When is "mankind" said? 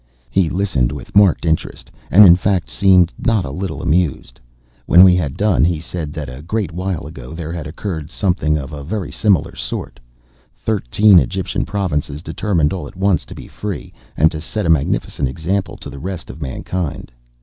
16.41-17.11